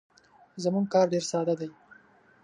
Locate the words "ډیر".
1.13-1.23